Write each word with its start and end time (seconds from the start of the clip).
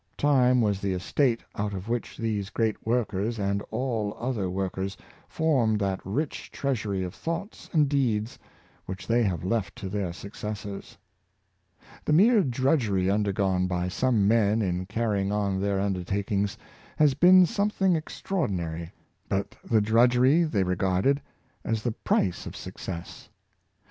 Time 0.17 0.61
was 0.61 0.79
the 0.81 0.93
estate 0.93 1.43
out 1.55 1.75
of 1.75 1.87
which 1.87 2.17
these 2.17 2.49
great 2.49 2.87
workers, 2.87 3.37
and 3.37 3.61
all 3.69 4.17
other 4.19 4.49
workers, 4.49 4.97
formed 5.27 5.77
that 5.77 5.99
rich 6.03 6.49
treas 6.49 6.83
ury 6.83 7.03
of 7.03 7.13
thoughts 7.13 7.69
and 7.71 7.87
deeds 7.87 8.39
which 8.87 9.05
they 9.05 9.21
have 9.21 9.43
left 9.43 9.75
to 9.75 9.89
their 9.89 10.11
successors. 10.11 10.97
The 12.03 12.13
mere 12.13 12.41
drudgery 12.41 13.11
undergone 13.11 13.67
by 13.67 13.89
some 13.89 14.27
men 14.27 14.59
in 14.63 14.87
car 14.87 15.09
rying 15.11 15.31
on 15.31 15.61
their 15.61 15.79
undertakings 15.79 16.57
has 16.97 17.13
been 17.13 17.45
something 17.45 17.95
extra 17.95 18.37
ordinary, 18.37 18.91
but 19.29 19.55
the 19.63 19.81
drudgery 19.81 20.41
they 20.45 20.63
regarded 20.63 21.21
as 21.63 21.83
the 21.83 21.91
price 21.91 22.47
of 22.47 22.55
success. 22.55 23.29